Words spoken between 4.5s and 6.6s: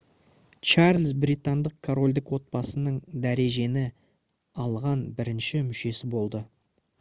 алған бірінші мүшесі болды